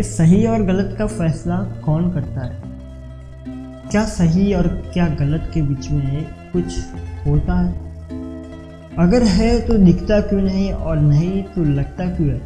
[0.00, 2.62] इस सही और गलत का फैसला कौन करता है?
[3.90, 6.78] क्या सही और क्या गलत के बीच में कुछ
[7.26, 7.72] होता है?
[8.98, 12.38] अगर है तो दिखता क्यों नहीं और नहीं तो लगता क्यों है?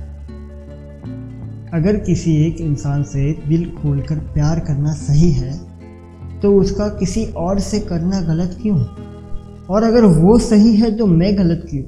[1.75, 5.61] अगर किसी एक इंसान से दिल खोलकर प्यार करना सही है
[6.41, 8.85] तो उसका किसी और से करना गलत क्यों?
[9.71, 11.85] और अगर वो सही है तो मैं गलत क्यों?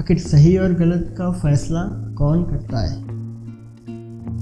[0.00, 1.82] आखिर सही और गलत का फैसला
[2.18, 3.07] कौन करता है?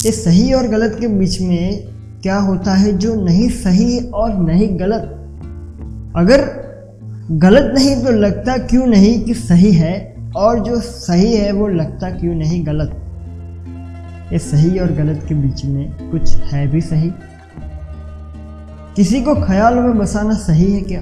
[0.07, 1.85] इस सही और गलत के बीच में
[2.23, 5.03] क्या होता है जो नहीं सही और नहीं गलत?
[6.17, 6.41] अगर
[7.31, 12.11] गलत नहीं तो लगता क्यों नहीं कि सही है और जो सही है वो लगता
[12.11, 12.97] क्यों नहीं गलत?
[14.33, 17.11] ये सही और गलत के बीच में कुछ है भी सही?
[18.97, 21.01] किसी को ख्याल में बसाना सही है क्या?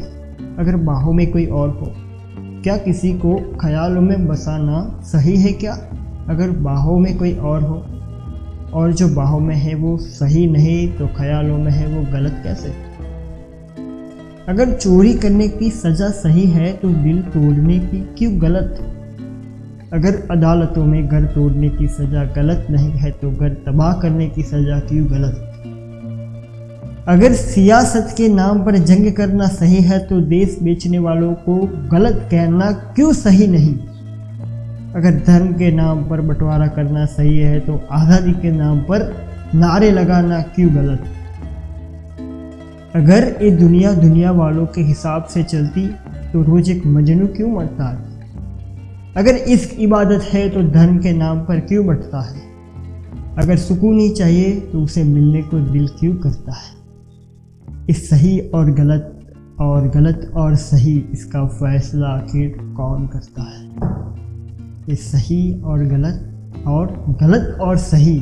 [0.59, 1.87] अगर बाहों में कोई और हो,
[2.63, 5.73] क्या किसी को ख्यालों में बसाना सही है क्या?
[6.29, 7.87] अगर बाहों में कोई और हो
[8.75, 12.73] और जो बाहों में है वो सही नहीं तो ख्यालों में है वो गलत कैसे?
[14.49, 18.79] अगर चोरी करने की सज़ा सही है तो दिल तोड़ने की क्यों गलत?
[19.93, 24.43] अगर अदालतों में घर तोड़ने की सज़ा गलत नहीं है तो घर तबाह करने की
[24.43, 25.41] सज़ा क्यों गलत?
[27.09, 31.55] अगर सियासत के नाम पर जंग करना सही है तो देश बेचने वालों को
[31.91, 33.75] गलत कहना क्यों सही नहीं?
[34.95, 39.01] अगर धर्म के नाम पर बंटवारा करना सही है तो आज़ादी के नाम पर
[39.55, 41.05] नारे लगाना क्यों गलत?
[42.95, 45.87] अगर ये दुनिया दुनिया वालों के हिसाब से चलती
[46.33, 48.13] तो रोज एक मजनू क्यों मरता है?
[49.17, 52.43] अगर इस इबादत है तो धर्म के नाम पर क्यों बटता है?
[53.39, 56.73] अगर सुकून ही चाहिए तो उसे मिलने को दिल क्यों करता है?
[57.91, 59.11] इस सही और गलत
[59.61, 64.24] और गलत और सही इसका फैसला आखिर कौन करता है?
[64.87, 66.31] कि सही और गलत
[66.67, 68.17] और गलत और सही,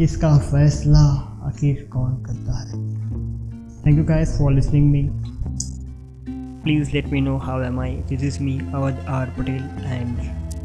[0.00, 1.02] इसका फैसला
[1.46, 2.72] आखिर कौन करता है?
[3.86, 5.08] Thank you guys for listening me
[6.64, 10.18] please let me know how am I this is me Avadh R Patel and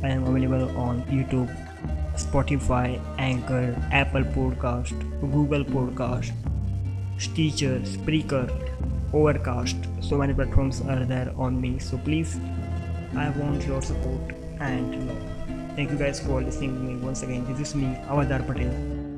[0.06, 1.48] I am available on YouTube
[2.18, 4.96] Spotify Anchor Apple podcast
[5.26, 6.48] Google podcast
[7.22, 8.60] Stitcher Spreaker
[9.16, 12.38] Overcast so many platforms are there on me so please
[13.18, 15.16] I want your support and uh,
[15.76, 17.46] thank you guys for listening to me once again.
[17.48, 19.09] This is me Avadar Patel